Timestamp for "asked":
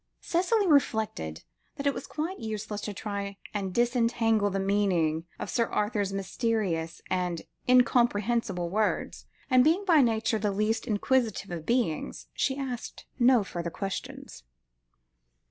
12.57-13.05